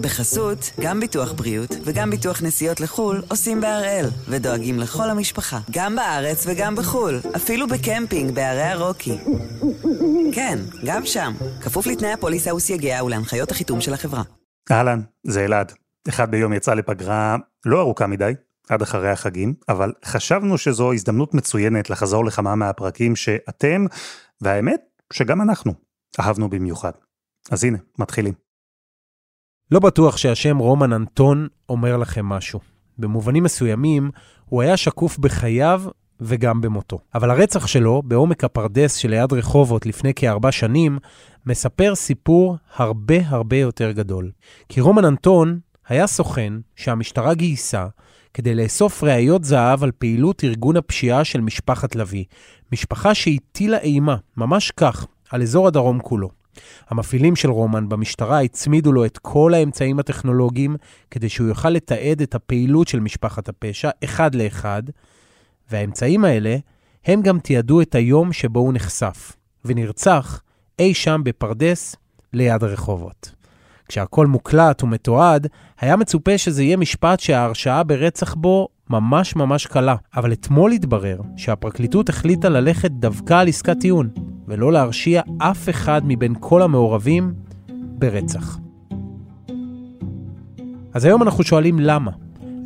[0.00, 6.44] בחסות, גם ביטוח בריאות וגם ביטוח נסיעות לחו"ל עושים בהראל, ודואגים לכל המשפחה, גם בארץ
[6.46, 9.18] וגם בחו"ל, אפילו בקמפינג בערי הרוקי.
[10.34, 11.32] כן, גם שם,
[11.62, 14.22] כפוף לתנאי הפוליסה וסייגיה ולהנחיות החיתום של החברה.
[14.70, 15.72] אהלן, זה אלעד.
[16.08, 17.36] אחד ביום יצא לפגרה
[17.66, 18.32] לא ארוכה מדי,
[18.68, 23.86] עד אחרי החגים, אבל חשבנו שזו הזדמנות מצוינת לחזור לכמה מהפרקים שאתם,
[24.40, 24.80] והאמת
[25.12, 25.72] שגם אנחנו,
[26.20, 26.92] אהבנו במיוחד.
[27.50, 28.49] אז הנה, מתחילים.
[29.70, 32.60] לא בטוח שהשם רומן אנטון אומר לכם משהו.
[32.98, 34.10] במובנים מסוימים,
[34.44, 35.82] הוא היה שקוף בחייו
[36.20, 36.98] וגם במותו.
[37.14, 40.98] אבל הרצח שלו, בעומק הפרדס שליד רחובות לפני כארבע שנים,
[41.46, 44.30] מספר סיפור הרבה הרבה יותר גדול.
[44.68, 45.58] כי רומן אנטון
[45.88, 47.86] היה סוכן שהמשטרה גייסה
[48.34, 52.24] כדי לאסוף ראיות זהב על פעילות ארגון הפשיעה של משפחת לביא.
[52.72, 56.30] משפחה שהטילה אימה, ממש כך, על אזור הדרום כולו.
[56.88, 60.76] המפעילים של רומן במשטרה הצמידו לו את כל האמצעים הטכנולוגיים
[61.10, 64.82] כדי שהוא יוכל לתעד את הפעילות של משפחת הפשע אחד לאחד,
[65.70, 66.56] והאמצעים האלה,
[67.04, 69.32] הם גם תיעדו את היום שבו הוא נחשף,
[69.64, 70.42] ונרצח
[70.78, 71.96] אי שם בפרדס
[72.32, 73.32] ליד הרחובות.
[73.88, 75.46] כשהכל מוקלט ומתועד,
[75.80, 79.96] היה מצופה שזה יהיה משפט שההרשעה ברצח בו ממש ממש קלה.
[80.16, 84.08] אבל אתמול התברר שהפרקליטות החליטה ללכת דווקא על עסקת טיעון,
[84.50, 87.34] ולא להרשיע אף אחד מבין כל המעורבים
[87.98, 88.58] ברצח.
[90.94, 92.10] אז היום אנחנו שואלים למה.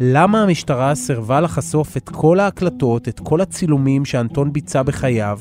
[0.00, 5.40] למה המשטרה סירבה לחשוף את כל ההקלטות, את כל הצילומים שאנטון ביצע בחייו,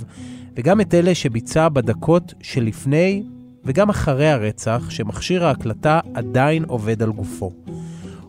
[0.56, 3.24] וגם את אלה שביצע בדקות שלפני
[3.66, 7.52] וגם אחרי הרצח, שמכשיר ההקלטה עדיין עובד על גופו.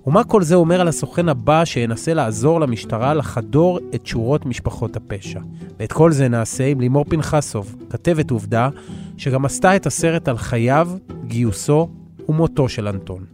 [0.07, 5.41] ומה כל זה אומר על הסוכן הבא שינסה לעזור למשטרה לחדור את שורות משפחות הפשע.
[5.79, 8.69] ואת כל זה נעשה עם לימור פנחסוב, כתבת עובדה,
[9.17, 10.89] שגם עשתה את הסרט על חייו,
[11.27, 11.89] גיוסו
[12.29, 13.25] ומותו של אנטון.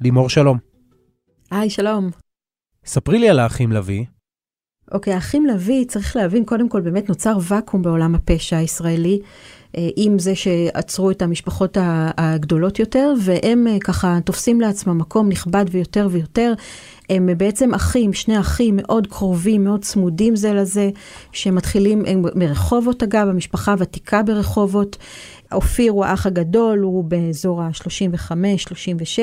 [0.00, 0.58] לימור, שלום.
[1.50, 2.10] היי, שלום.
[2.84, 4.04] ספרי לי על האחים לביא.
[4.92, 9.20] אוקיי, האחים לביא, צריך להבין, קודם כל באמת נוצר ואקום בעולם הפשע הישראלי.
[9.76, 11.76] אה, עם זה שעצרו את המשפחות
[12.16, 16.52] הגדולות יותר, והם אה, ככה תופסים לעצמם מקום נכבד ויותר ויותר.
[17.10, 20.90] הם בעצם אחים, שני אחים מאוד קרובים, מאוד צמודים זה לזה,
[21.32, 24.96] שמתחילים, הם מרחובות אגב, המשפחה ותיקה ברחובות.
[25.52, 29.18] אופיר הוא האח הגדול, הוא באזור ה-35-36.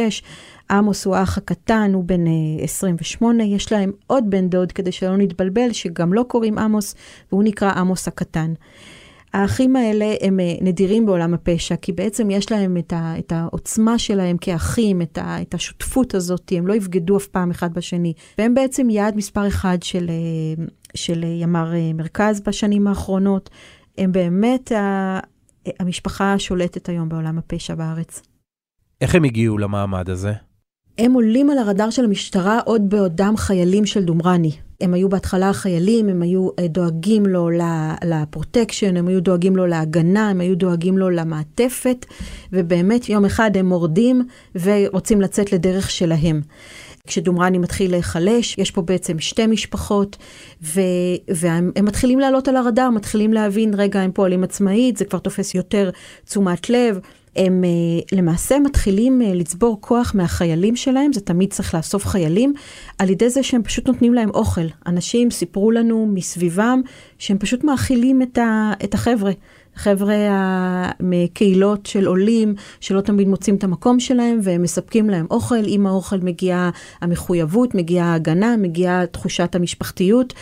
[0.71, 2.23] עמוס הוא האח הקטן, הוא בן
[2.59, 3.43] 28.
[3.43, 6.95] יש להם עוד בן דוד, כדי שלא נתבלבל, שגם לא קוראים עמוס,
[7.31, 8.53] והוא נקרא עמוס הקטן.
[9.33, 13.99] האחים האלה הם אה, נדירים בעולם הפשע, כי בעצם יש להם את, ה, את העוצמה
[13.99, 18.13] שלהם כאחים, את, ה, את השותפות הזאת, הם לא יבגדו אף פעם אחד בשני.
[18.37, 20.65] והם בעצם יעד מספר אחד של, אה,
[20.95, 23.49] של ימ"ר אה, מרכז בשנים האחרונות.
[23.97, 25.19] הם באמת ה,
[25.79, 28.21] המשפחה השולטת היום בעולם הפשע בארץ.
[29.01, 30.33] איך הם הגיעו למעמד הזה?
[30.97, 34.51] הם עולים על הרדאר של המשטרה עוד בעודם חיילים של דומרני.
[34.81, 37.49] הם היו בהתחלה חיילים, הם היו אה, דואגים לו
[38.05, 42.05] לפרוטקשן, הם היו דואגים לו להגנה, הם היו דואגים לו למעטפת,
[42.53, 46.41] ובאמת יום אחד הם מורדים ורוצים לצאת לדרך שלהם.
[47.07, 50.17] כשדומרני מתחיל להיחלש, יש פה בעצם שתי משפחות,
[50.63, 50.81] ו-
[51.27, 55.89] והם מתחילים לעלות על הרדאר, מתחילים להבין, רגע, הם פועלים עצמאית, זה כבר תופס יותר
[56.25, 56.99] תשומת לב.
[57.35, 62.53] הם uh, למעשה מתחילים uh, לצבור כוח מהחיילים שלהם, זה תמיד צריך לאסוף חיילים,
[62.99, 64.65] על ידי זה שהם פשוט נותנים להם אוכל.
[64.87, 66.81] אנשים סיפרו לנו מסביבם
[67.17, 69.31] שהם פשוט מאכילים את, ה, את החבר'ה.
[69.75, 70.15] חבר'ה
[70.99, 75.63] מקהילות של עולים שלא תמיד מוצאים את המקום שלהם והם מספקים להם אוכל.
[75.65, 76.69] עם האוכל מגיעה
[77.01, 80.33] המחויבות, מגיעה ההגנה, מגיעה תחושת המשפחתיות,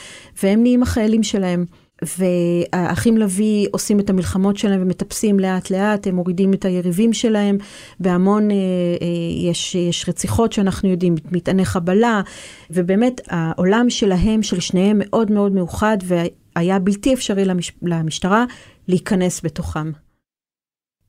[0.44, 1.66] והם נהיים החיילים שלהם.
[2.02, 7.58] והאחים לביא עושים את המלחמות שלהם ומטפסים לאט לאט, הם מורידים את היריבים שלהם,
[8.00, 12.22] בהמון אה, אה, יש, יש רציחות שאנחנו יודעים, מטעני חבלה,
[12.70, 18.46] ובאמת העולם שלהם, של שניהם מאוד מאוד מאוחד, והיה בלתי אפשרי למש, למשטרה
[18.88, 19.92] להיכנס בתוכם.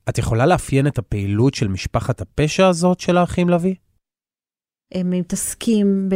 [0.09, 3.75] את יכולה לאפיין את הפעילות של משפחת הפשע הזאת של האחים לביא?
[4.91, 6.15] הם מתעסקים ב...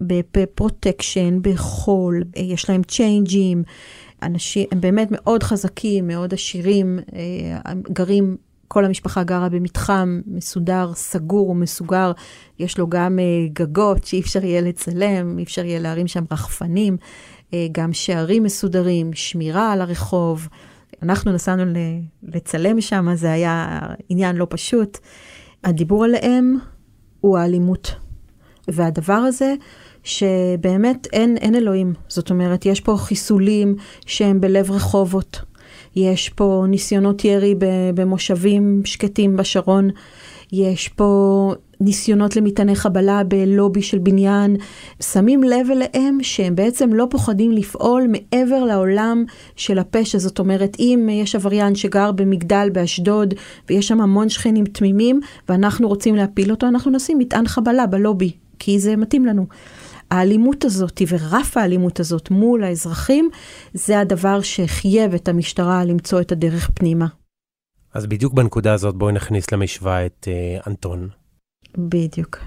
[0.00, 3.62] ב protection, בחול, יש להם צ'יינג'ים,
[4.22, 8.36] אנשים, הם באמת מאוד חזקים, מאוד עשירים, אה, גרים,
[8.68, 12.12] כל המשפחה גרה במתחם מסודר, סגור ומסוגר,
[12.58, 16.96] יש לו גם אה, גגות שאי אפשר יהיה לצלם, אי אפשר יהיה להרים שם רחפנים,
[17.54, 20.48] אה, גם שערים מסודרים, שמירה על הרחוב.
[21.02, 21.62] אנחנו נסענו
[22.22, 24.98] לצלם שם, זה היה עניין לא פשוט.
[25.64, 26.56] הדיבור עליהם
[27.20, 27.94] הוא האלימות.
[28.68, 29.54] והדבר הזה
[30.04, 31.94] שבאמת אין, אין אלוהים.
[32.08, 33.74] זאת אומרת, יש פה חיסולים
[34.06, 35.40] שהם בלב רחובות.
[35.96, 37.54] יש פה ניסיונות ירי
[37.94, 39.90] במושבים שקטים בשרון,
[40.52, 44.56] יש פה ניסיונות למטעני חבלה בלובי של בניין,
[45.02, 49.24] שמים לב אליהם שהם בעצם לא פוחדים לפעול מעבר לעולם
[49.56, 50.18] של הפשע.
[50.18, 53.34] זאת אומרת, אם יש עבריין שגר במגדל באשדוד
[53.68, 58.78] ויש שם המון שכנים תמימים ואנחנו רוצים להפיל אותו, אנחנו נשים מטען חבלה בלובי, כי
[58.78, 59.46] זה מתאים לנו.
[60.10, 63.30] האלימות הזאת ורף האלימות הזאת מול האזרחים,
[63.74, 67.06] זה הדבר שחייב את המשטרה למצוא את הדרך פנימה.
[67.94, 71.08] אז בדיוק בנקודה הזאת בואי נכניס למשוואה את uh, אנטון.
[71.78, 72.38] בדיוק.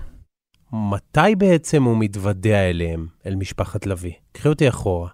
[0.73, 4.13] מתי בעצם הוא מתוודע אליהם, אל משפחת לביא?
[4.31, 5.09] קחי אותי אחורה.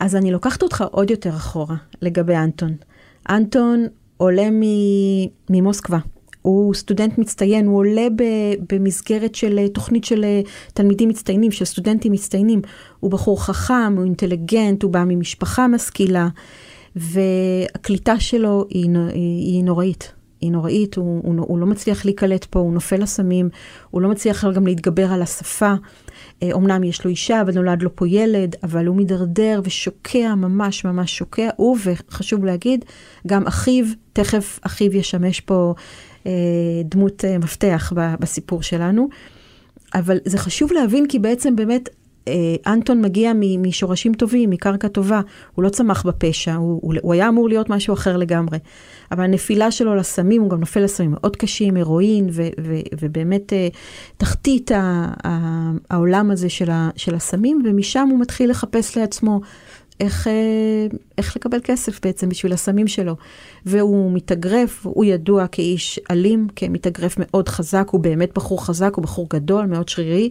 [0.00, 2.76] אז אני לוקחת אותך עוד יותר אחורה לגבי אנטון.
[3.30, 4.48] אנטון עולה
[5.50, 5.98] ממוסקבה.
[6.42, 8.06] הוא סטודנט מצטיין, הוא עולה
[8.72, 10.24] במסגרת של תוכנית של
[10.74, 12.62] תלמידים מצטיינים, של סטודנטים מצטיינים.
[13.00, 16.28] הוא בחור חכם, הוא אינטליגנט, הוא בא ממשפחה משכילה,
[16.96, 20.12] והקליטה שלו היא, היא נוראית.
[20.42, 23.48] היא נוראית, הוא, הוא, הוא לא מצליח להיקלט פה, הוא נופל לסמים,
[23.90, 25.74] הוא לא מצליח גם להתגבר על השפה.
[26.52, 31.18] אומנם יש לו אישה, אבל נולד לו פה ילד, אבל הוא מידרדר ושוקע, ממש ממש
[31.18, 31.50] שוקע.
[31.56, 32.84] הוא, וחשוב להגיד,
[33.26, 36.11] גם אחיו, תכף אחיו ישמש פה אה,
[36.84, 39.08] דמות אה, מפתח בסיפור שלנו.
[39.94, 41.88] אבל זה חשוב להבין כי בעצם באמת
[42.28, 45.20] אה, אנטון מגיע משורשים טובים, מקרקע טובה,
[45.54, 48.58] הוא לא צמח בפשע, הוא, הוא, היה אמור להיות משהו אחר לגמרי.
[49.12, 53.68] אבל הנפילה שלו לסמים, הוא גם נופל לסמים מאוד קשים, הירואין, ו, ו, ובאמת אה,
[54.16, 59.40] תחתית ה, ה, העולם הזה של, ה, של הסמים, ומשם הוא מתחיל לחפש לעצמו
[60.02, 60.86] איך, אה,
[61.18, 63.16] איך לקבל כסף בעצם בשביל הסמים שלו.
[63.66, 69.26] והוא מתאגרף, הוא ידוע כאיש אלים, כמתאגרף מאוד חזק, הוא באמת בחור חזק, הוא בחור
[69.30, 70.30] גדול, מאוד שרירי.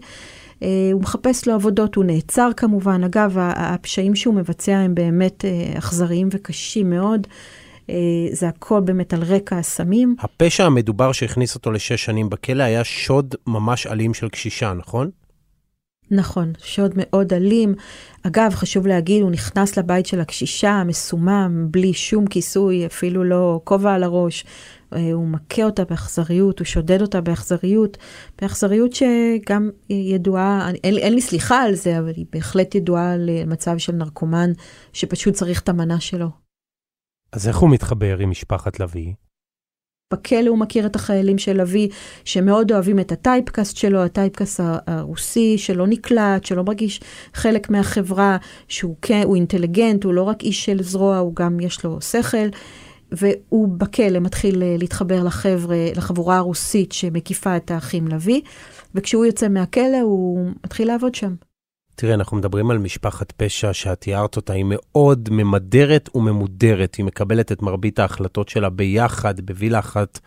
[0.64, 3.04] אה, הוא מחפש לו עבודות, הוא נעצר כמובן.
[3.04, 7.28] אגב, הפשעים שהוא מבצע הם באמת אה, אכזריים וקשים מאוד.
[8.32, 10.16] זה הכל באמת על רקע הסמים.
[10.20, 15.10] הפשע המדובר שהכניס אותו לשש שנים בכלא היה שוד ממש אלים של קשישה, נכון?
[16.12, 17.75] נכון, שוד מאוד אלים.
[18.24, 23.94] אגב, חשוב להגיד, הוא נכנס לבית של הקשישה, מסומם, בלי שום כיסוי, אפילו לא כובע
[23.94, 24.46] על הראש.
[24.94, 27.98] אה, הוא מכה אותה באכזריות, הוא שודד אותה באכזריות,
[28.42, 33.94] באכזריות שגם ידועה, אין, אין לי סליחה על זה, אבל היא בהחלט ידועה למצב של
[33.94, 34.52] נרקומן,
[34.94, 36.28] שפשוט צריך את המנה שלו.
[37.31, 39.13] אז איך הוא מתחבר עם משפחת לביא?
[40.12, 41.90] בכלא הוא מכיר את החיילים של אבי,
[42.25, 47.00] שמאוד אוהבים את הטייפקאסט שלו, הטייפקאסט הרוסי, שלא נקלט, שלא מרגיש
[47.34, 48.38] חלק מהחברה,
[48.68, 52.48] שהוא כן, הוא אינטליגנט, הוא לא רק איש של זרוע, הוא גם יש לו שכל.
[53.12, 58.42] והוא בכלא מתחיל אה, להתחבר לחבר'ה, לחבורה הרוסית שמקיפה את האחים לביא,
[58.96, 61.50] וכשהוא יוצא מהכלא הוא מתחיל לעבוד שם.
[61.96, 66.96] תראה, אנחנו מדברים על משפחת פשע שאת תיארת אותה, היא מאוד ממדרת וממודרת.
[66.96, 70.20] היא מקבלת את מרבית ההחלטות שלה ביחד, בווילה אחת,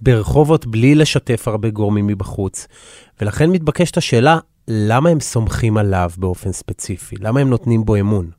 [0.00, 2.66] ברחובות, בלי לשתף הרבה גורמים מבחוץ.
[3.20, 7.16] ולכן מתבקשת השאלה, למה הם סומכים עליו באופן ספציפי?
[7.20, 8.30] למה הם נותנים בו אמון?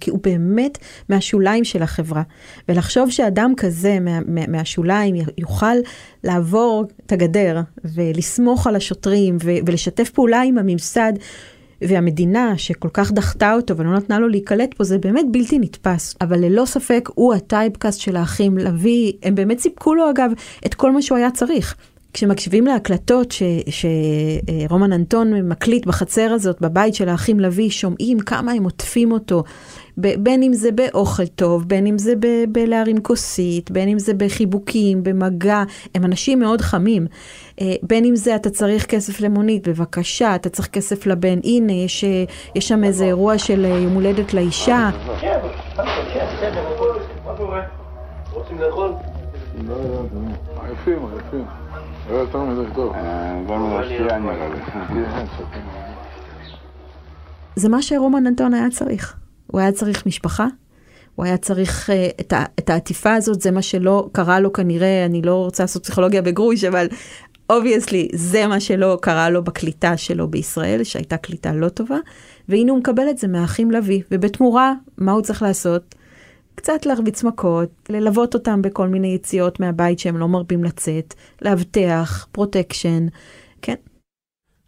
[0.00, 2.22] כי הוא באמת מהשוליים של החברה.
[2.68, 5.76] ולחשוב שאדם כזה מה, מה, מהשוליים יוכל
[6.24, 11.12] לעבור את הגדר ולסמוך על השוטרים ו, ולשתף פעולה עם הממסד
[11.88, 16.14] והמדינה שכל כך דחתה אותו ולא נתנה לו להיקלט פה, זה באמת בלתי נתפס.
[16.20, 20.30] אבל ללא ספק, הוא הטייפקאסט של האחים לביא, הם באמת סיפקו לו אגב
[20.66, 21.76] את כל מה שהוא היה צריך.
[22.16, 23.34] כשמקשיבים להקלטות
[23.70, 29.44] שרומן אנטון מקליט בחצר הזאת, בבית של האחים לביא, שומעים כמה הם עוטפים אותו,
[29.96, 32.14] בין אם זה באוכל טוב, בין אם זה
[32.48, 35.62] בלהרים כוסית, בין אם זה בחיבוקים, במגע,
[35.94, 37.06] הם אנשים מאוד חמים.
[37.60, 42.04] אה, בין אם זה אתה צריך כסף למונית, בבקשה, אתה צריך כסף לבן, הנה, יש,
[42.04, 44.90] אה, יש שם איזה אירוע של אה, יום הולדת לאישה.
[57.56, 59.16] זה מה שרומן אנטון היה צריך.
[59.46, 60.46] הוא היה צריך משפחה,
[61.14, 65.22] הוא היה צריך uh, את, את העטיפה הזאת, זה מה שלא קרה לו כנראה, אני
[65.22, 66.86] לא רוצה לעשות פסיכולוגיה בגרוש, אבל
[67.50, 71.98] obviously זה מה שלא קרה לו בקליטה שלו בישראל, שהייתה קליטה לא טובה,
[72.48, 75.94] והנה הוא מקבל את זה מהאחים לביא, ובתמורה, מה הוא צריך לעשות?
[76.56, 83.06] קצת להרביץ מכות, ללוות אותם בכל מיני יציאות מהבית שהם לא מרבים לצאת, לאבטח, protection,
[83.62, 83.74] כן.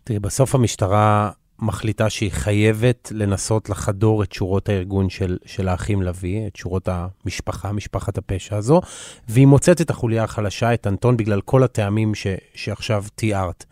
[0.04, 6.47] תראי, בסוף המשטרה מחליטה שהיא חייבת לנסות לחדור את שורות הארגון של, של האחים לביא,
[6.47, 8.80] את שורות המשפחה, משפחת הפשע הזו,
[9.28, 13.64] והיא מוצאת את החוליה החלשה, את אנטון, בגלל כל הטעמים ש, שעכשיו תיארת.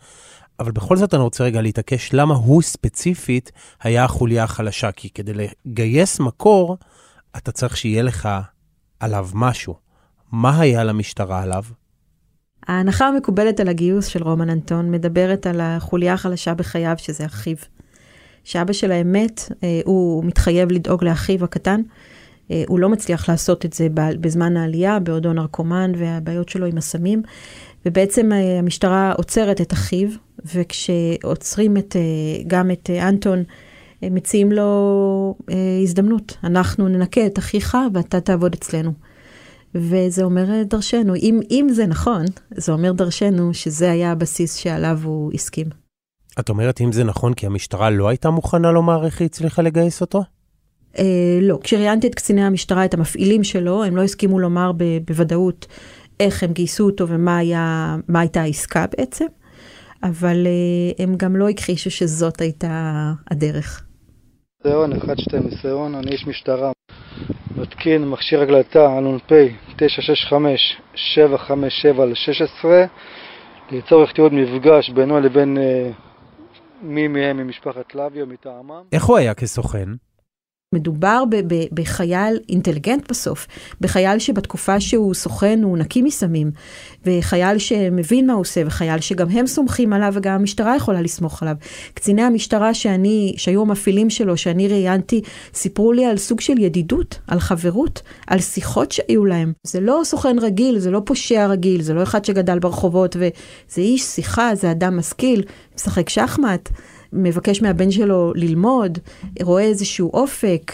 [0.59, 5.31] אבל בכל זאת אני רוצה רגע להתעקש למה הוא ספציפית היה החוליה החלשה, כי כדי
[5.33, 6.77] לגייס מקור,
[7.37, 8.29] אתה צריך שיהיה לך
[8.99, 9.75] עליו משהו.
[10.31, 11.63] מה היה למשטרה עליו?
[12.67, 17.55] ההנחה המקובלת על הגיוס של רומן אנטון מדברת על החוליה החלשה בחייו, שזה אחיו.
[18.43, 21.81] שאבא של האמת, אה, הוא מתחייב לדאוג לאחיו הקטן.
[22.51, 27.21] אה, הוא לא מצליח לעשות את זה בזמן העלייה, בעודו נרקומן והבעיות שלו עם הסמים.
[27.85, 30.09] ובעצם אה, המשטרה עוצרת את אחיו,
[30.55, 31.95] וכשעוצרים את,
[32.47, 33.43] גם את אנטון,
[34.03, 35.35] מציעים לו
[35.83, 36.37] הזדמנות.
[36.43, 38.91] אנחנו ננקה את אחיך ואתה תעבוד אצלנו.
[39.75, 41.15] וזה אומר דרשנו.
[41.15, 45.67] אם, אם זה נכון, זה אומר דרשנו שזה היה הבסיס שעליו הוא הסכים.
[46.39, 50.01] את אומרת אם זה נכון כי המשטרה לא הייתה מוכנה לומר איך היא הצליחה לגייס
[50.01, 50.23] אותו?
[50.97, 55.67] אה, לא, כשראיינתי את קציני המשטרה, את המפעילים שלו, הם לא הסכימו לומר ב- בוודאות
[56.19, 59.25] איך הם גייסו אותו ומה היה, הייתה העסקה בעצם,
[60.03, 63.86] אבל אה, הם גם לא הכחישו שזאת הייתה הדרך.
[64.65, 64.97] ניסיון, 1-2
[65.43, 66.71] ניסיון, אני איש משטרה.
[67.57, 69.31] מתקין מכשיר הקלטה, נ"פ
[72.63, 72.65] 965-757-16
[73.71, 75.89] לצורך תיעוד מפגש בינו לבין אה,
[76.81, 78.81] מי מהם ממשפחת לוי או מטעמם.
[78.91, 79.89] איך הוא היה כסוכן?
[80.75, 81.23] מדובר
[81.73, 83.47] בחייל אינטליגנט בסוף,
[83.81, 86.51] בחייל שבתקופה שהוא סוכן הוא נקי מסמים,
[87.05, 91.55] וחייל שמבין מה הוא עושה, וחייל שגם הם סומכים עליו וגם המשטרה יכולה לסמוך עליו.
[91.93, 95.21] קציני המשטרה שאני, שהיו המפעילים שלו, שאני ראיינתי,
[95.53, 99.53] סיפרו לי על סוג של ידידות, על חברות, על שיחות שהיו להם.
[99.63, 104.01] זה לא סוכן רגיל, זה לא פושע רגיל, זה לא אחד שגדל ברחובות, וזה איש
[104.01, 105.43] שיחה, זה אדם משכיל,
[105.75, 106.69] משחק שחמט.
[107.13, 108.99] מבקש מהבן שלו ללמוד,
[109.41, 110.71] רואה איזשהו אופק,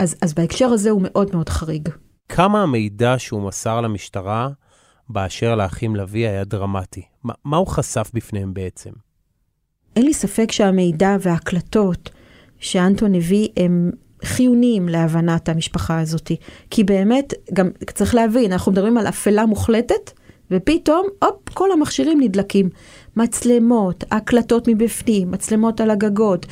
[0.00, 1.88] אז, אז בהקשר הזה הוא מאוד מאוד חריג.
[2.28, 4.48] כמה המידע שהוא מסר למשטרה
[5.08, 7.02] באשר לאחים לביא היה דרמטי?
[7.24, 8.90] מה, מה הוא חשף בפניהם בעצם?
[9.96, 12.10] אין לי ספק שהמידע וההקלטות
[12.58, 13.90] שאנטון הביא הם
[14.24, 16.32] חיוניים להבנת המשפחה הזאת.
[16.70, 20.10] כי באמת, גם צריך להבין, אנחנו מדברים על אפלה מוחלטת,
[20.52, 22.68] ופתאום, הופ, כל המכשירים נדלקים.
[23.16, 26.46] מצלמות, הקלטות מבפנים, מצלמות על הגגות,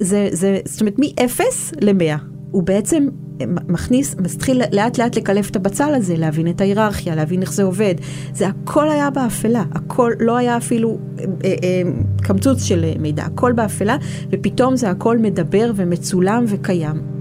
[0.00, 1.40] זה, זה, זאת אומרת, מ-0
[1.80, 2.18] ל-100.
[2.50, 3.08] הוא בעצם
[3.68, 7.94] מכניס, מתחיל לאט לאט לקלף את הבצל הזה, להבין את ההיררכיה, להבין איך זה עובד.
[8.32, 11.82] זה הכל היה באפלה, הכל לא היה אפילו אה, אה,
[12.22, 13.96] קמצוץ של מידע, הכל באפלה,
[14.30, 17.13] ופתאום זה הכל מדבר ומצולם וקיים.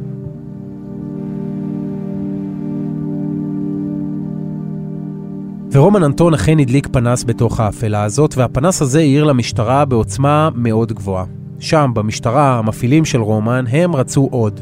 [5.73, 11.25] ורומן אנטון אכן הדליק פנס בתוך האפלה הזאת, והפנס הזה העיר למשטרה בעוצמה מאוד גבוהה.
[11.59, 14.59] שם, במשטרה, המפעילים של רומן, הם רצו עוד.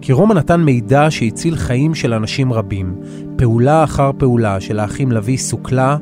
[0.00, 2.94] כי רומן נתן מידע שהציל חיים של אנשים רבים.
[3.36, 5.96] פעולה אחר פעולה של האחים לביא סוכלה,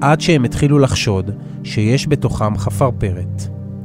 [0.00, 1.30] עד שהם התחילו לחשוד
[1.64, 3.42] שיש בתוכם חפרפרת.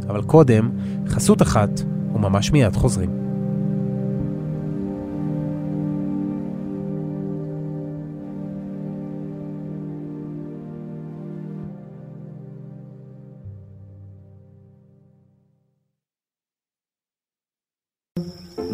[0.10, 0.70] אבל קודם,
[1.08, 1.82] חסות אחת,
[2.16, 3.21] וממש מיד חוזרים.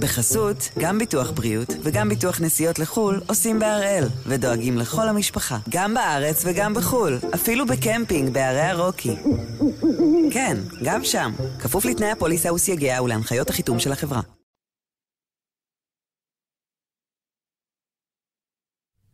[0.08, 6.44] בחסות, גם ביטוח בריאות וגם ביטוח נסיעות לחו"ל עושים בהראל, ודואגים לכל המשפחה, גם בארץ
[6.46, 9.16] וגם בחו"ל, אפילו בקמפינג בערי הרוקי.
[10.34, 14.22] כן, גם שם, כפוף לתנאי הפוליסה וסייגיה ולהנחיות החיתום של החברה.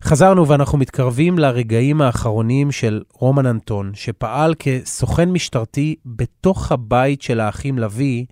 [0.03, 7.79] חזרנו ואנחנו מתקרבים לרגעים האחרונים של רומן אנטון, שפעל כסוכן משטרתי בתוך הבית של האחים
[7.79, 8.25] לביא,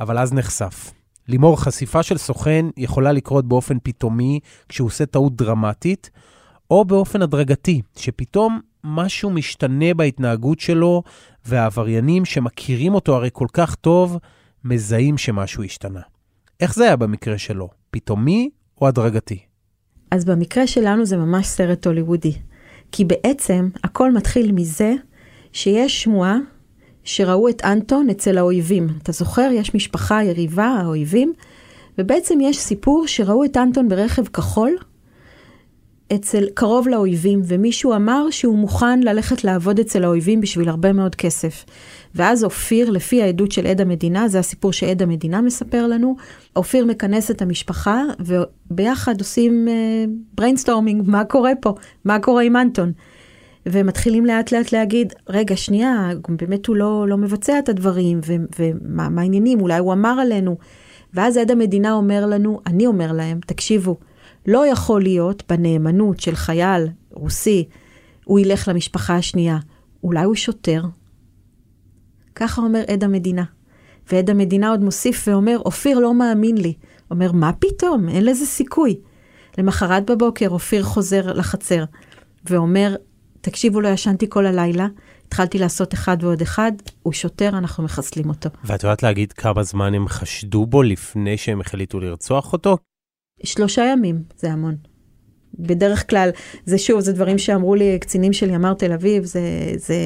[0.00, 0.97] אבל אז נחשף.
[1.28, 6.10] לימור, חשיפה של סוכן יכולה לקרות באופן פתאומי, כשהוא עושה טעות דרמטית,
[6.70, 11.02] או באופן הדרגתי, שפתאום משהו משתנה בהתנהגות שלו,
[11.44, 14.18] והעבריינים שמכירים אותו הרי כל כך טוב,
[14.64, 16.00] מזהים שמשהו השתנה.
[16.60, 17.68] איך זה היה במקרה שלו?
[17.90, 19.38] פתאומי או הדרגתי?
[20.10, 22.32] אז במקרה שלנו זה ממש סרט הוליוודי.
[22.92, 24.94] כי בעצם הכל מתחיל מזה
[25.52, 26.36] שיש שמועה
[27.08, 28.88] שראו את אנטון אצל האויבים.
[29.02, 29.50] אתה זוכר?
[29.52, 31.32] יש משפחה יריבה, האויבים,
[31.98, 34.76] ובעצם יש סיפור שראו את אנטון ברכב כחול
[36.14, 41.64] אצל קרוב לאויבים, ומישהו אמר שהוא מוכן ללכת לעבוד אצל האויבים בשביל הרבה מאוד כסף.
[42.14, 46.16] ואז אופיר, לפי העדות של עד המדינה, זה הסיפור שעד המדינה מספר לנו,
[46.56, 49.68] אופיר מכנס את המשפחה, וביחד עושים
[50.34, 51.74] brainstorming, uh, מה קורה פה?
[52.04, 52.92] מה קורה עם אנטון?
[53.70, 58.20] ומתחילים לאט לאט להגיד, רגע, שנייה, באמת הוא לא, לא מבצע את הדברים,
[58.58, 60.56] ומה העניינים, אולי הוא אמר עלינו.
[61.14, 63.96] ואז עד המדינה אומר לנו, אני אומר להם, תקשיבו,
[64.46, 67.68] לא יכול להיות בנאמנות של חייל רוסי,
[68.24, 69.58] הוא ילך למשפחה השנייה,
[70.04, 70.82] אולי הוא שוטר.
[72.34, 73.44] ככה אומר עד המדינה.
[74.12, 76.74] ועד המדינה עוד מוסיף ואומר, אופיר לא מאמין לי.
[77.10, 78.08] אומר, מה פתאום?
[78.08, 79.00] אין לזה סיכוי.
[79.58, 81.84] למחרת בבוקר אופיר חוזר לחצר
[82.50, 82.94] ואומר,
[83.48, 84.86] תקשיבו, לא ישנתי כל הלילה,
[85.26, 88.50] התחלתי לעשות אחד ועוד אחד, הוא שוטר, אנחנו מחסלים אותו.
[88.64, 92.78] ואת יודעת להגיד כמה זמן הם חשדו בו לפני שהם החליטו לרצוח אותו?
[93.42, 94.76] שלושה ימים, זה המון.
[95.54, 96.30] בדרך כלל,
[96.64, 99.40] זה שוב, זה דברים שאמרו לי קצינים של ימ"ר תל אביב, זה,
[99.76, 99.96] זה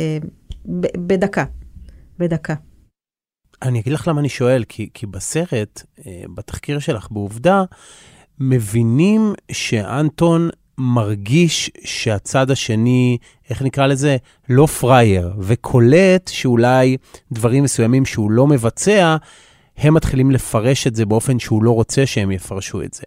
[0.80, 1.44] ב, בדקה,
[2.18, 2.54] בדקה.
[3.62, 7.64] אני אגיד לך למה אני שואל, כי, כי בסרט, אה, בתחקיר שלך בעובדה,
[8.38, 10.50] מבינים שאנטון
[10.82, 13.18] מרגיש שהצד השני,
[13.50, 14.16] איך נקרא לזה?
[14.48, 16.96] לא פראייר, וקולט שאולי
[17.32, 19.16] דברים מסוימים שהוא לא מבצע,
[19.78, 23.02] הם מתחילים לפרש את זה באופן שהוא לא רוצה שהם יפרשו את זה.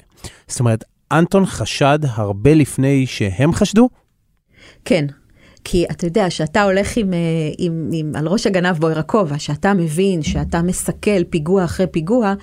[0.47, 3.89] זאת אומרת, אנטון חשד הרבה לפני שהם חשדו?
[4.85, 5.05] כן,
[5.63, 7.19] כי אתה יודע, שאתה הולך עם, אה,
[7.57, 12.33] עם, עם, על ראש הגנב בוער הכובע, שאתה מבין, שאתה מסכל פיגוע אחרי פיגוע,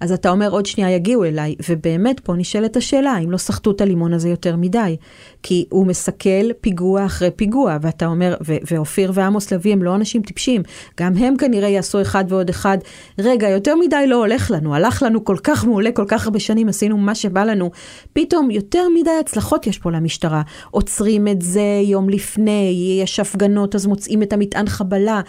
[0.00, 1.54] אז אתה אומר, עוד שנייה יגיעו אליי.
[1.68, 4.96] ובאמת, פה נשאלת השאלה, האם לא סחטו את הלימון הזה יותר מדי?
[5.42, 8.34] כי הוא מסכל פיגוע אחרי פיגוע, ואתה אומר,
[8.70, 10.62] ואופיר ועמוס לביא הם לא אנשים טיפשים,
[11.00, 12.78] גם הם כנראה יעשו אחד ועוד אחד.
[13.18, 16.68] רגע, יותר מדי לא הולך לנו, הלך לנו כל כך מעולה, כל כך הרבה שנים,
[16.68, 17.70] עשינו מה שבא לנו.
[18.12, 20.42] פתאום יותר מדי הצלחות יש פה למשטרה.
[20.70, 25.20] עוצרים את זה יום לפני, יש הפגנות, אז מוצאים את המטען חבלה.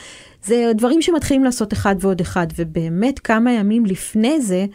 [0.43, 4.65] זה דברים שמתחילים לעשות אחד ועוד אחד, ובאמת כמה ימים לפני זה,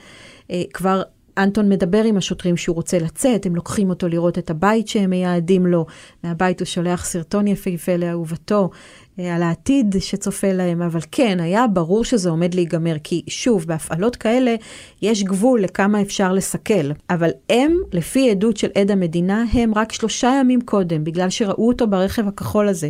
[0.51, 1.03] אה, כבר
[1.39, 5.67] אנטון מדבר עם השוטרים שהוא רוצה לצאת, הם לוקחים אותו לראות את הבית שהם מייעדים
[5.67, 5.87] לו.
[6.25, 8.71] מהבית הוא שולח סרטון יפהפה לאהובתו
[9.19, 14.17] אה, על העתיד שצופה להם, אבל כן, היה ברור שזה עומד להיגמר, כי שוב, בהפעלות
[14.17, 14.55] כאלה
[15.03, 16.91] יש גבול לכמה אפשר לסכל.
[17.11, 21.87] אבל הם, לפי עדות של עד המדינה, הם רק שלושה ימים קודם, בגלל שראו אותו
[21.87, 22.89] ברכב הכחול הזה.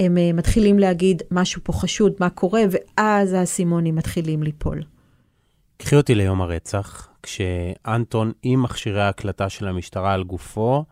[0.00, 4.82] הם uh, מתחילים להגיד משהו פה חשוד, מה קורה, ואז האסימונים מתחילים ליפול.
[5.76, 10.84] קחי אותי ליום הרצח, כשאנטון עם מכשירי ההקלטה של המשטרה על גופו,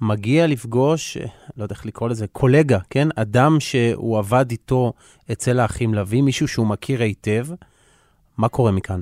[0.00, 1.16] מגיע לפגוש,
[1.56, 3.08] לא יודע איך לקרוא לזה, קולגה, כן?
[3.16, 4.92] אדם שהוא עבד איתו
[5.32, 7.46] אצל האחים לביא, מישהו שהוא מכיר היטב.
[8.38, 9.00] מה קורה מכאן?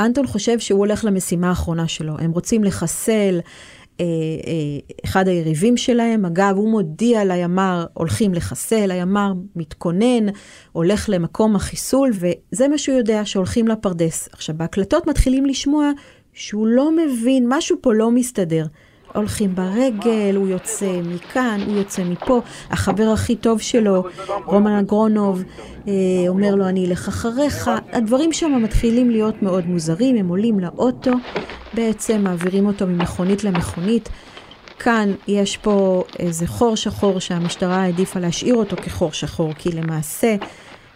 [0.00, 2.18] אנטון חושב שהוא הולך למשימה האחרונה שלו.
[2.18, 3.87] הם רוצים לחסל אה, אה,
[5.04, 6.24] אחד היריבים שלהם.
[6.24, 10.26] אגב, הוא מודיע לימ"ר, הולכים לחסל, הימ"ר מתכונן,
[10.72, 14.28] הולך למקום החיסול, וזה מה שהוא יודע, שהולכים לפרדס.
[14.32, 15.90] עכשיו, בהקלטות מתחילים לשמוע
[16.32, 18.66] שהוא לא מבין, משהו פה לא מסתדר.
[19.14, 22.40] הולכים ברגל, הוא יוצא מכאן, הוא יוצא מפה.
[22.70, 24.04] החבר הכי טוב שלו,
[24.44, 25.42] רומן אגרונוב,
[25.88, 25.92] אה,
[26.28, 27.70] אומר לו, אני אלך אחריך.
[27.92, 31.12] הדברים שם מתחילים להיות מאוד מוזרים, הם עולים לאוטו,
[31.74, 34.08] בעצם מעבירים אותו ממכונית למכונית.
[34.78, 40.36] כאן יש פה איזה חור שחור שהמשטרה העדיפה להשאיר אותו כחור שחור, כי למעשה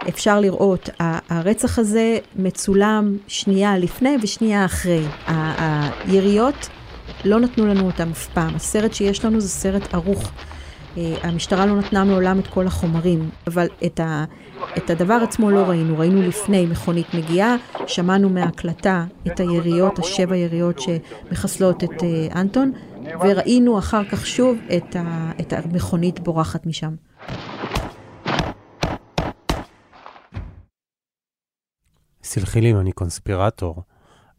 [0.08, 0.90] אפשר לראות,
[1.28, 5.04] הרצח הזה מצולם שנייה לפני ושנייה אחרי.
[5.26, 6.68] היריות
[7.24, 8.54] לא נתנו לנו אותם אף פעם.
[8.54, 10.32] הסרט שיש לנו זה סרט ערוך.
[10.96, 14.24] אה, המשטרה לא נתנה מעולם את כל החומרים, אבל את, ה,
[14.76, 15.98] את הדבר עצמו לא ראינו.
[15.98, 17.56] ראינו לפני מכונית מגיעה,
[17.86, 22.72] שמענו מההקלטה את היריות, השבע יריות שמחסלות את uh, אנטון,
[23.20, 26.94] וראינו אחר כך שוב את, ה, את המכונית בורחת משם.
[32.22, 33.82] סלחי לי אם אני קונספירטור,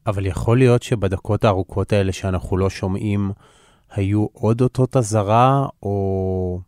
[0.08, 3.32] אבל יכול להיות שבדקות הארוכות האלה שאנחנו לא שומעים,
[3.92, 6.60] היו עוד אותות אזהרה, או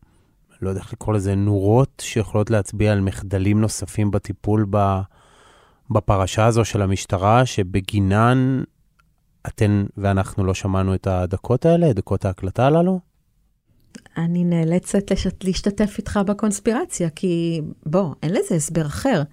[0.61, 4.99] לא יודע איך לקרוא לזה, נורות שיכולות להצביע על מחדלים נוספים בטיפול ב,
[5.91, 8.63] בפרשה הזו של המשטרה, שבגינן
[9.47, 12.99] אתן ואנחנו לא שמענו את הדקות האלה, דקות ההקלטה הללו?
[14.17, 19.23] אני נאלצת לשת, להשתתף איתך בקונספירציה, כי בוא, אין לזה הסבר אחר.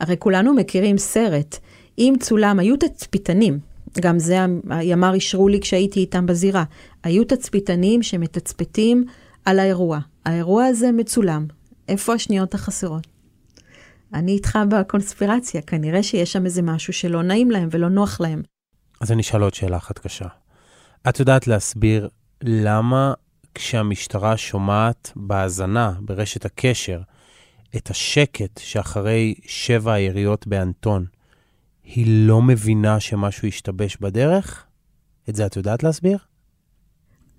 [0.00, 1.58] הרי כולנו מכירים סרט
[1.98, 3.58] אם צולם, היו תצפיתנים,
[4.00, 4.38] גם זה
[4.70, 6.64] הימ"ר אישרו לי כשהייתי איתם בזירה,
[7.02, 9.04] היו תצפיתנים שמתצפתים
[9.44, 9.98] על האירוע.
[10.24, 11.46] האירוע הזה מצולם.
[11.88, 13.06] איפה השניות החסרות?
[14.14, 18.42] אני איתך בקונספירציה, כנראה שיש שם איזה משהו שלא נעים להם ולא נוח להם.
[19.00, 20.26] אז אני אשאל עוד שאלה אחת קשה.
[21.08, 22.08] את יודעת להסביר
[22.42, 23.14] למה
[23.54, 27.00] כשהמשטרה שומעת בהאזנה, ברשת הקשר,
[27.76, 31.06] את השקט שאחרי שבע היריות באנטון,
[31.94, 34.64] היא לא מבינה שמשהו השתבש בדרך?
[35.28, 36.18] את זה את יודעת להסביר?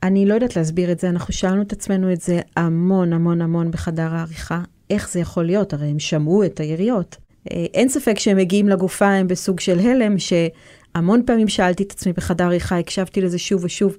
[0.04, 3.72] אני לא יודעת להסביר את זה, אנחנו שאלנו את עצמנו את זה המון המון המון
[3.72, 4.62] בחדר העריכה.
[4.90, 5.74] איך זה יכול להיות?
[5.74, 7.18] הרי הם שמעו את היריות.
[7.52, 12.14] אה, אין ספק שהם מגיעים לגופה, הם בסוג של הלם, שהמון פעמים שאלתי את עצמי
[12.14, 13.98] בחדר עריכה, הקשבתי לזה שוב ושוב.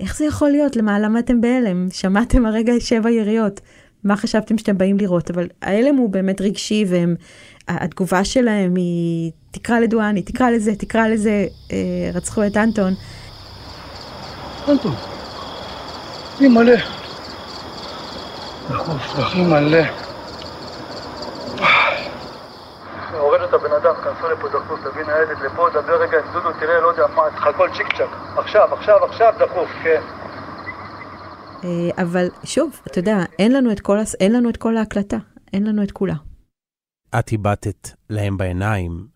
[0.00, 0.76] איך זה יכול להיות?
[0.76, 1.86] למה למדתם בהלם?
[1.90, 3.60] שמעתם הרגע שבע יריות.
[4.04, 5.30] מה חשבתם שאתם באים לראות?
[5.30, 7.14] אבל ההלם הוא באמת רגשי, והם
[7.68, 12.94] התגובה שלהם היא, תקרא לדואני, תקרא לזה, תקרא לזה, אה, רצחו את אנטון.
[14.68, 14.94] אנטון,
[16.40, 16.76] היא מלא.
[18.70, 19.82] דחוף, דחי מלא.
[23.18, 26.80] הורד את הבן אדם, כנסו לפה דחוף, תביא ניידת לפה, דבר רגע עם דודו, תראה,
[26.80, 28.08] לא יודע מה, צריך הכל צ'יק צ'אק.
[28.36, 30.00] עכשיו, עכשיו, עכשיו, דחוף, כן.
[31.64, 35.16] אה, אבל שוב, אתה יודע, אין לנו את כל, אין לנו את כל ההקלטה,
[35.52, 36.14] אין לנו את כולה.
[37.18, 39.06] את הבטת להם בעיניים,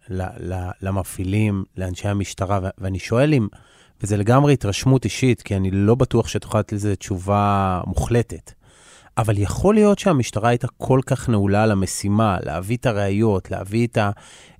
[0.82, 3.48] למפעילים, לאנשי המשטרה, ואני שואל אם,
[4.02, 8.52] וזה לגמרי התרשמות אישית, כי אני לא בטוח שתוכל לתת לזה תשובה מוחלטת,
[9.18, 13.96] אבל יכול להיות שהמשטרה הייתה כל כך נעולה על המשימה, להביא את הראיות, להביא את,
[13.96, 14.10] ה-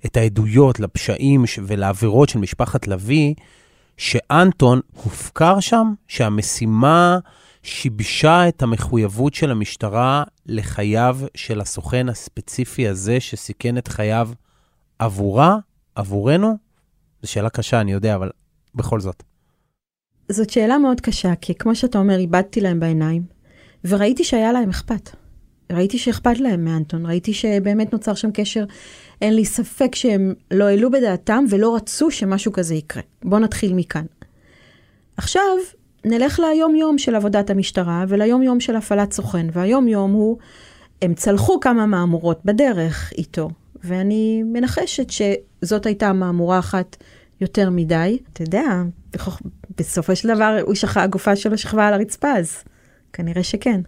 [0.05, 3.33] את העדויות לפשעים ולעבירות של משפחת לביא,
[3.97, 7.19] שאנטון הופקר שם, שהמשימה
[7.63, 14.29] שיבשה את המחויבות של המשטרה לחייו של הסוכן הספציפי הזה שסיכן את חייו
[14.99, 15.57] עבורה,
[15.95, 16.57] עבורנו?
[17.21, 18.29] זו שאלה קשה, אני יודע, אבל
[18.75, 19.23] בכל זאת.
[20.29, 23.23] זאת שאלה מאוד קשה, כי כמו שאתה אומר, איבדתי להם בעיניים,
[23.85, 25.09] וראיתי שהיה להם אכפת.
[25.71, 28.65] ראיתי שאכפת להם מאנטון, ראיתי שבאמת נוצר שם קשר.
[29.21, 33.03] אין לי ספק שהם לא העלו בדעתם ולא רצו שמשהו כזה יקרה.
[33.23, 34.05] בואו נתחיל מכאן.
[35.17, 35.57] עכשיו,
[36.05, 40.37] נלך ליום-יום של עבודת המשטרה וליום-יום של הפעלת סוכן, והיום-יום הוא,
[41.01, 43.49] הם צלחו כמה מהמורות בדרך איתו,
[43.83, 46.97] ואני מנחשת שזאת הייתה מהמורה אחת
[47.41, 48.19] יותר מדי.
[48.33, 48.83] אתה יודע,
[49.77, 52.63] בסופו של דבר הוא שכב, הגופה שלו שכבה על הרצפה, אז
[53.13, 53.81] כנראה שכן.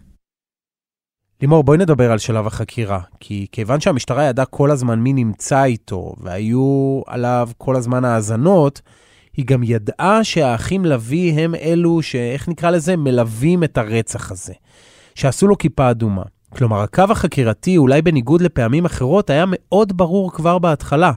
[1.42, 6.16] לימור, בואי נדבר על שלב החקירה, כי כיוון שהמשטרה ידעה כל הזמן מי נמצא איתו,
[6.22, 8.82] והיו עליו כל הזמן האזנות,
[9.38, 12.98] היא גם ידעה שהאחים לביא הם אלו שאיך נקרא לזה?
[12.98, 14.54] מלווים את הרצח הזה.
[15.16, 16.24] שעשו לו כיפה אדומה.
[16.50, 21.12] כלומר, הקו החקירתי, אולי בניגוד לפעמים אחרות, היה מאוד ברור כבר בהתחלה.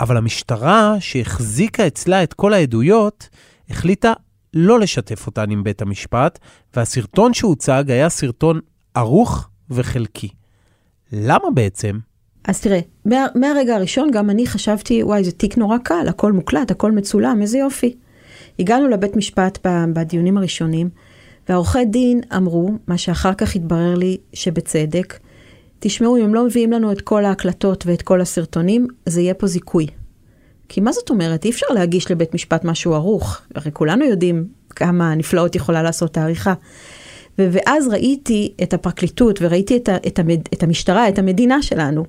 [0.00, 3.28] אבל המשטרה, שהחזיקה אצלה את כל העדויות,
[3.70, 4.12] החליטה
[4.54, 6.38] לא לשתף אותן עם בית המשפט,
[6.76, 8.60] והסרטון שהוצג היה סרטון
[8.94, 10.28] ערוך וחלקי.
[11.12, 11.98] למה בעצם?
[12.48, 16.70] אז תראה, מה, מהרגע הראשון גם אני חשבתי, וואי, זה תיק נורא קל, הכל מוקלט,
[16.70, 17.94] הכל מצולם, איזה יופי.
[18.58, 20.88] הגענו לבית משפט בדיונים הראשונים,
[21.48, 25.18] והעורכי דין אמרו, מה שאחר כך התברר לי שבצדק,
[25.78, 29.46] תשמעו, אם הם לא מביאים לנו את כל ההקלטות ואת כל הסרטונים, זה יהיה פה
[29.46, 29.86] זיכוי.
[30.68, 31.44] כי מה זאת אומרת?
[31.44, 33.40] אי אפשר להגיש לבית משפט משהו ערוך.
[33.54, 36.54] הרי כולנו יודעים כמה נפלאות יכולה לעשות העריכה.
[37.38, 42.04] ואז ראיתי את הפרקליטות וראיתי את, ה- את, המד, את המשטרה, את המדינה שלנו,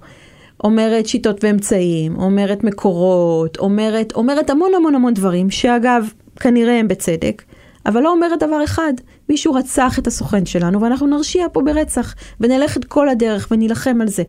[0.63, 6.05] אומרת שיטות ואמצעים, אומרת מקורות, אומרת, אומרת המון המון המון דברים, שאגב,
[6.39, 7.43] כנראה הם בצדק,
[7.85, 8.93] אבל לא אומרת דבר אחד,
[9.29, 14.07] מישהו רצח את הסוכן שלנו ואנחנו נרשיע פה ברצח, ונלך את כל הדרך ונילחם על
[14.07, 14.23] זה.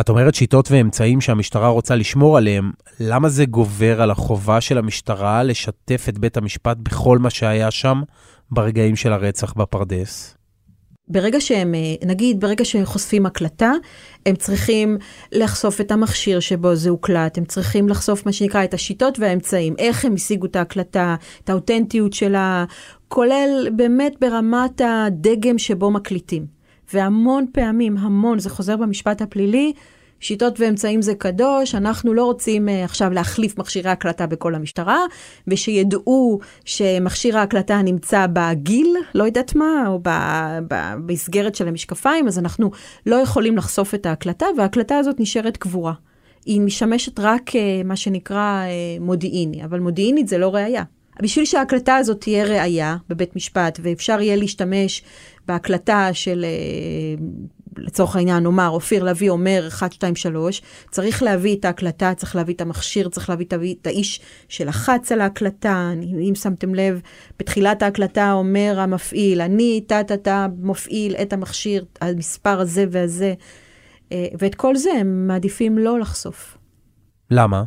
[0.00, 2.70] את אומרת שיטות ואמצעים שהמשטרה רוצה לשמור עליהם,
[3.00, 8.02] למה זה גובר על החובה של המשטרה לשתף את בית המשפט בכל מה שהיה שם
[8.50, 10.39] ברגעים של הרצח בפרדס?
[11.10, 13.72] ברגע שהם, אה, נגיד, ברגע שהם חושפים הקלטה,
[14.26, 14.98] הם צריכים
[15.32, 20.04] לחשוף את המכשיר שבו זה הוקלט, הם צריכים לחשוף מה שנקרא את השיטות והאמצעים, איך
[20.04, 22.64] הם השיגו את ההקלטה, את האותנטיות שלה,
[23.08, 26.46] כולל באמת ברמת הדגם שבו מקליטים.
[26.94, 29.72] והמון פעמים, המון, זה חוזר במשפט הפלילי,
[30.20, 34.98] שיטות ואמצעים זה קדוש, אנחנו לא רוצים uh, עכשיו להחליף מכשירי הקלטה בכל המשטרה,
[35.48, 40.00] ושידעו שמכשיר ההקלטה נמצא בגיל, לא יודעת מה, או
[40.68, 42.70] במסגרת של המשקפיים, אז אנחנו
[43.06, 45.92] לא יכולים לחשוף את ההקלטה, וההקלטה הזאת נשארת קבורה.
[46.46, 47.54] היא משמשת רק uh,
[47.84, 50.82] מה שנקרא uh, מודיעיני, אבל מודיעינית זה לא ראייה.
[51.22, 55.02] בשביל שההקלטה הזאת תהיה ראייה בבית משפט, ואפשר יהיה להשתמש
[55.46, 56.44] בהקלטה של,
[57.80, 62.54] לצורך העניין, נאמר, אופיר לביא אומר 1, 2, 3, צריך להביא את ההקלטה, צריך להביא
[62.54, 63.46] את המכשיר, צריך להביא
[63.80, 65.90] את האיש שלחץ על ההקלטה.
[66.28, 67.00] אם שמתם לב,
[67.38, 73.34] בתחילת ההקלטה אומר המפעיל, אני, טה-טה-טה, מפעיל את המכשיר, המספר הזה והזה,
[74.12, 76.58] אה, ואת כל זה הם מעדיפים לא לחשוף.
[77.30, 77.62] למה?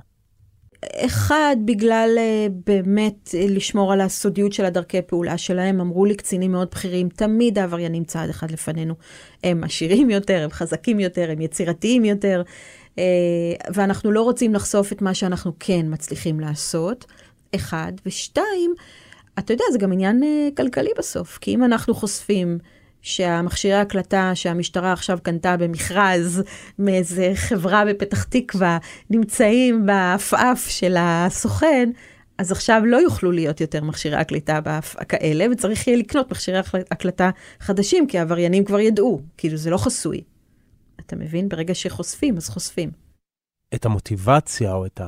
[1.05, 6.51] אחד, בגלל uh, באמת uh, לשמור על הסודיות של הדרכי פעולה שלהם, אמרו לי קצינים
[6.51, 8.93] מאוד בכירים, תמיד העבריינים צעד אחד לפנינו.
[9.43, 12.41] הם עשירים יותר, הם חזקים יותר, הם יצירתיים יותר,
[12.95, 12.99] uh,
[13.73, 17.05] ואנחנו לא רוצים לחשוף את מה שאנחנו כן מצליחים לעשות,
[17.55, 17.93] אחד.
[18.05, 18.73] ושתיים,
[19.39, 20.23] אתה יודע, זה גם עניין
[20.57, 22.57] כלכלי בסוף, כי אם אנחנו חושפים
[23.03, 26.43] שהמכשירי הקלטה שהמשטרה עכשיו קנתה במכרז
[26.79, 28.77] מאיזה חברה בפתח תקווה
[29.09, 31.89] נמצאים בעפעף של הסוכן,
[32.37, 34.59] אז עכשיו לא יוכלו להיות יותר מכשירי הקליטה
[35.09, 36.59] כאלה, וצריך יהיה לקנות מכשירי
[36.91, 40.23] הקלטה חדשים, כי העבריינים כבר ידעו, כאילו זה לא חסוי.
[40.99, 41.49] אתה מבין?
[41.49, 42.91] ברגע שחושפים, אז חושפים.
[43.75, 45.01] את המוטיבציה או את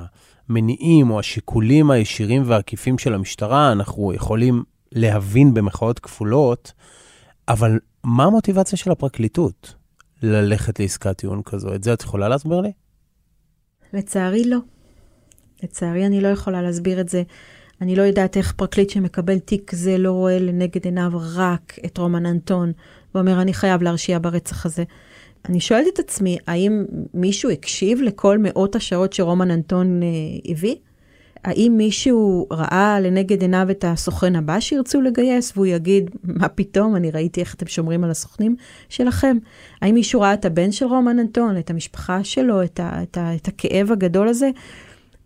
[0.50, 6.74] המניעים או השיקולים הישירים והעקיפים של המשטרה אנחנו יכולים להבין במחאות כפולות,
[7.48, 9.76] אבל מה המוטיבציה של הפרקליטות
[10.24, 11.76] ללכת לעסקת טיעון כזו?
[11.76, 12.72] את זה את יכולה להסביר לי?
[13.94, 14.58] לצערי לא.
[15.64, 17.24] לצערי אני לא יכולה להסביר את זה.
[17.82, 22.26] אני לא יודעת איך פרקליט שמקבל תיק כזה לא רואה לנגד עיניו רק את רומן
[22.26, 22.72] אנטון,
[23.16, 24.84] ואומר, אני חייב להרשיע ברצח הזה.
[25.50, 30.08] אני שואלת את עצמי, האם מישהו הקשיב לכל מאות השעות שרומן אנטון אה,
[30.52, 30.76] הביא?
[31.46, 37.12] האם מישהו ראה לנגד עיניו את הסוכן הבא שירצו לגייס, והוא יגיד, מה פתאום, אני
[37.12, 38.56] ראיתי איך אתם שומרים על הסוכנים
[38.90, 39.38] שלכם?
[39.82, 43.36] האם מישהו ראה את הבן של רומן אנטון, את המשפחה שלו, את, ה, את, ה,
[43.36, 44.50] את הכאב הגדול הזה?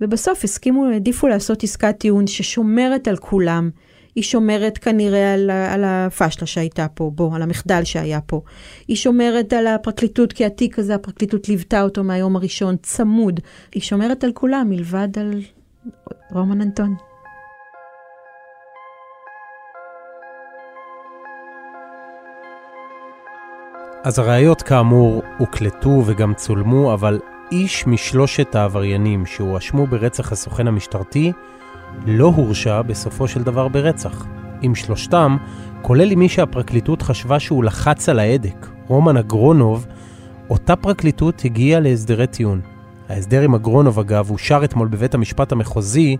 [0.01, 3.69] ובסוף הסכימו, העדיפו לעשות עסקת טיעון ששומרת על כולם.
[4.15, 8.41] היא שומרת כנראה על, על הפשלה שהייתה פה, בוא, על המחדל שהיה פה.
[8.87, 13.39] היא שומרת על הפרקליטות, כי התיק הזה, הפרקליטות ליוותה אותו מהיום הראשון, צמוד.
[13.73, 15.41] היא שומרת על כולם, מלבד על
[16.31, 16.95] רומן אנטון.
[24.03, 27.19] אז הראיות כאמור הוקלטו וגם צולמו, אבל
[27.51, 31.31] איש משלושת העבריינים שהואשמו ברצח הסוכן המשטרתי
[32.05, 34.25] לא הורשע בסופו של דבר ברצח.
[34.61, 35.37] עם שלושתם,
[35.81, 39.87] כולל עם מי שהפרקליטות חשבה שהוא לחץ על ההדק, רומן אגרונוב,
[40.49, 42.78] אותה פרקליטות הגיעה להסדרי טיעון.
[43.09, 46.17] ההסדר עם אגרונוב, אגב, אושר אתמול בבית המשפט המחוזי,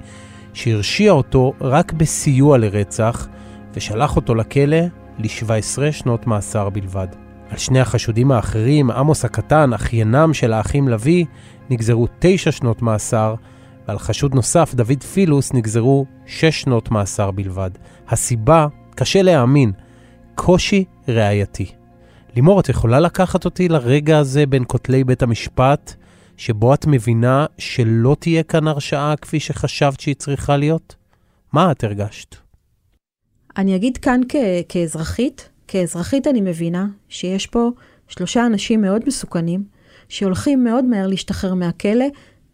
[0.53, 3.27] שהרשיע אותו רק בסיוע לרצח,
[3.73, 4.77] ושלח אותו לכלא
[5.17, 7.07] ל-17 שנות מאסר בלבד.
[7.49, 11.25] על שני החשודים האחרים, עמוס הקטן, אחיינם של האחים לביא,
[11.69, 13.35] נגזרו תשע שנות מאסר,
[13.87, 17.69] ועל חשוד נוסף, דוד פילוס, נגזרו שש שנות מאסר בלבד.
[18.09, 19.71] הסיבה, קשה להאמין,
[20.35, 21.71] קושי ראייתי.
[22.35, 25.95] לימור, את יכולה לקחת אותי לרגע הזה בין כותלי בית המשפט,
[26.39, 30.95] שבו את מבינה שלא תהיה כאן הרשעה כפי שחשבת שהיא צריכה להיות?
[31.53, 32.35] מה את הרגשת?
[33.57, 34.35] אני אגיד כאן כ-
[34.69, 37.69] כאזרחית, כאזרחית אני מבינה שיש פה
[38.07, 39.63] שלושה אנשים מאוד מסוכנים,
[40.09, 42.05] שהולכים מאוד מהר להשתחרר מהכלא,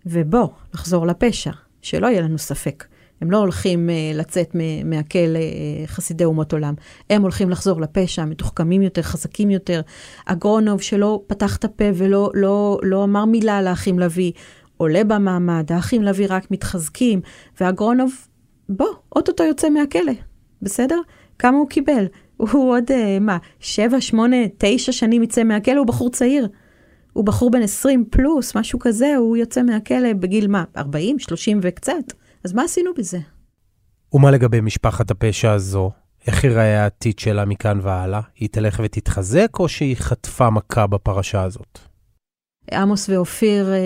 [0.05, 2.85] ובוא, לחזור לפשע, שלא יהיה לנו ספק.
[3.21, 6.73] הם לא הולכים uh, לצאת מהכלא uh, חסידי אומות עולם.
[7.09, 9.81] הם הולכים לחזור לפשע, מתוחכמים יותר, חזקים יותר.
[10.25, 14.31] אגרונוב, שלא פתח את הפה ולא לא, לא אמר מילה לאחים לביא,
[14.77, 17.21] עולה במעמד, האחים לביא רק מתחזקים,
[17.61, 18.13] ואגרונוב,
[18.69, 20.13] בוא, אוטוטו יוצא מהכלא,
[20.61, 20.99] בסדר?
[21.39, 22.05] כמה הוא קיבל?
[22.37, 26.47] הוא עוד, uh, מה, שבע, שמונה, תשע שנים יצא מהכלא, הוא בחור צעיר.
[27.13, 32.13] הוא בחור בן 20 פלוס, משהו כזה, הוא יוצא מהכלא בגיל מה, 40, 30 וקצת.
[32.45, 33.19] אז מה עשינו בזה?
[34.13, 35.91] ומה לגבי משפחת הפשע הזו?
[36.27, 38.21] איך ייראה העתיד שלה מכאן והלאה?
[38.35, 41.79] היא תלך ותתחזק, או שהיא חטפה מכה בפרשה הזאת?
[42.71, 43.79] עמוס ואופיר אה,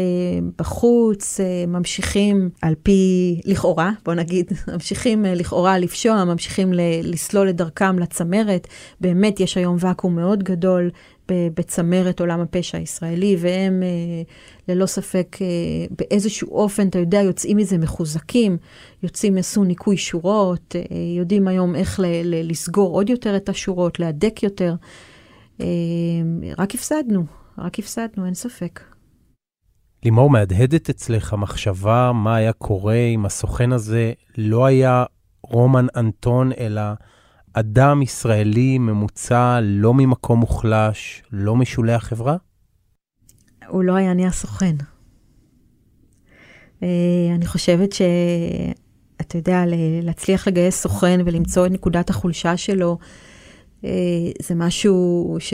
[0.58, 7.56] בחוץ, אה, ממשיכים על פי, לכאורה, בוא נגיד, ממשיכים אה, לכאורה לפשוע, ממשיכים לסלול את
[7.56, 8.67] דרכם לצמרת.
[9.02, 10.89] באמת, יש היום ואקום מאוד גדול
[11.54, 13.84] בצמרת עולם הפשע הישראלי, והם
[14.68, 15.38] ללא ספק
[15.98, 18.58] באיזשהו אופן, אתה יודע, יוצאים מזה מחוזקים,
[19.04, 20.76] יוצאים, עשו ניקוי שורות,
[21.18, 24.76] יודעים היום איך לסגור עוד יותר את השורות, להדק יותר.
[26.58, 27.24] רק הפסדנו.
[27.58, 28.80] רק הפסדנו, אין ספק.
[30.06, 35.04] לימור, מהדהדת אצלך המחשבה מה היה קורה אם הסוכן הזה לא היה
[35.44, 36.82] רומן אנטון, אלא
[37.60, 42.38] אדם ישראלי ממוצע, לא ממקום מוחלש, לא משולי החברה?
[43.67, 44.76] הוא לא היה נהיה סוכן.
[46.84, 46.88] אה,
[47.36, 49.63] אני חושבת שאתה יודע,
[50.04, 52.98] להצליח לגייס סוכן ולמצוא את נקודת החולשה שלו,
[53.86, 53.89] אה,
[54.41, 55.54] זה משהו ש...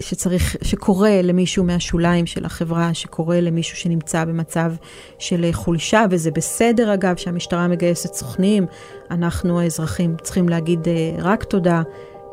[0.00, 4.72] אה, שצריך, שקורה למישהו מהשוליים של החברה, שקורה למישהו שנמצא במצב
[5.18, 8.66] של חולשה, וזה בסדר אגב שהמשטרה מגייסת סוכנים,
[9.10, 11.82] אנחנו האזרחים צריכים להגיד אה, רק תודה.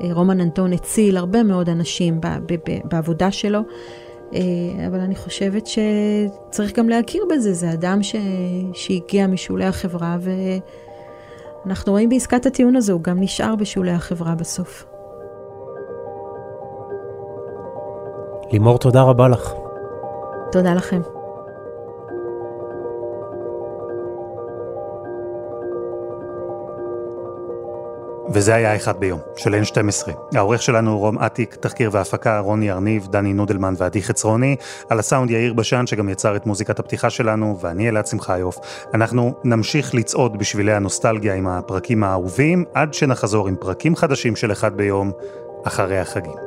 [0.02, 2.20] אה, רומן אנטון הציל הרבה מאוד אנשים
[2.84, 3.60] בעבודה שלו,
[4.34, 4.40] אה,
[4.88, 8.16] אבל אני חושבת שצריך גם להכיר בזה, זה אדם ש...
[8.74, 10.18] שהגיע משולי החברה,
[11.66, 14.97] ואנחנו רואים בעסקת הטיעון הזו, הוא גם נשאר בשולי החברה בסוף.
[18.52, 19.54] לימור, תודה רבה לך.
[20.52, 21.02] תודה לכם.
[28.30, 30.12] וזה היה אחד ביום, של N12.
[30.36, 34.56] העורך שלנו הוא רום אטיק, תחקיר והפקה רוני ארניב, דני נודלמן ועדי חצרוני,
[34.90, 38.58] על הסאונד יאיר בשן שגם יצר את מוזיקת הפתיחה שלנו, ואני אלעד שמחיוף.
[38.94, 44.78] אנחנו נמשיך לצעוד בשבילי הנוסטלגיה עם הפרקים האהובים, עד שנחזור עם פרקים חדשים של אחד
[44.78, 45.12] ביום,
[45.64, 46.47] אחרי החגים.